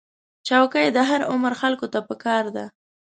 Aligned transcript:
چوکۍ 0.47 0.87
له 0.95 1.01
هر 1.09 1.21
عمر 1.31 1.53
خلکو 1.61 1.85
ته 1.93 1.99
پکار 2.07 2.45
ده. 2.55 2.65